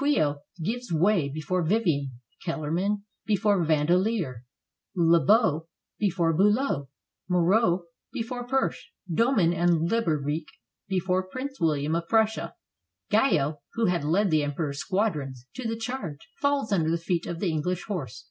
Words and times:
Quiot 0.00 0.38
gives 0.64 0.90
way 0.92 1.28
before 1.28 1.62
Vivian, 1.62 2.10
Kellermann 2.44 3.04
before 3.24 3.62
Vandeleur, 3.62 4.42
Lobau 4.96 5.68
before 5.96 6.36
Biilow, 6.36 6.88
Moraud 7.28 7.82
before 8.12 8.48
Pirch, 8.48 8.90
Doman 9.08 9.52
and 9.54 9.88
Lubervic 9.88 10.46
before 10.88 11.28
Prince 11.28 11.60
William 11.60 11.94
of 11.94 12.08
Prussia. 12.08 12.56
Guyot, 13.12 13.58
who 13.74 13.84
had 13.86 14.02
led 14.02 14.32
the 14.32 14.42
Emperor's 14.42 14.80
squadrons 14.80 15.46
to 15.54 15.68
the 15.68 15.76
charge, 15.76 16.30
falls 16.40 16.72
under 16.72 16.90
the 16.90 16.98
feet 16.98 17.24
of 17.24 17.38
the 17.38 17.52
EngUsh 17.52 17.84
Horse. 17.86 18.26